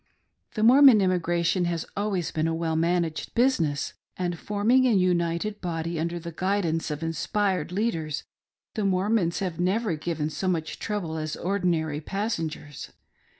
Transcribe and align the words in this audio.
The 0.55 0.63
Mormon 0.63 0.99
emigration 0.99 1.65
has 1.65 1.85
always 1.95 2.31
been 2.31 2.47
a 2.47 2.55
well 2.55 2.75
managed 2.75 3.35
business; 3.35 3.93
and, 4.17 4.35
forming 4.39 4.87
a' 4.87 4.93
united 4.93 5.61
body, 5.61 5.99
under 5.99 6.17
the 6.17 6.31
guidance 6.31 6.89
of 6.89 7.03
inspired 7.03 7.71
leaders, 7.71 8.23
the 8.73 8.83
Mormons 8.83 9.37
have 9.41 9.59
never 9.59 9.95
given 9.95 10.31
so 10.31 10.47
much 10.47 10.79
trouble 10.79 11.17
as 11.19 11.35
ordinary 11.35 12.01
passengers. 12.01 12.89